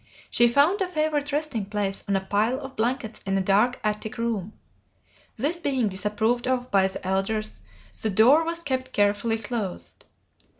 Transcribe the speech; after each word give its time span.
She 0.31 0.47
found 0.47 0.81
a 0.81 0.87
favorite 0.87 1.31
resting 1.31 1.65
place 1.67 2.03
on 2.07 2.15
a 2.15 2.21
pile 2.25 2.59
of 2.59 2.75
blankets 2.75 3.19
in 3.23 3.37
a 3.37 3.41
dark 3.41 3.79
attic 3.83 4.17
room. 4.17 4.53
This 5.35 5.59
being 5.59 5.89
disapproved 5.89 6.47
of 6.47 6.71
by 6.71 6.87
the 6.87 7.05
elders, 7.05 7.61
the 8.01 8.09
door 8.09 8.43
was 8.43 8.63
kept 8.63 8.93
carefully 8.93 9.37
closed. 9.37 10.05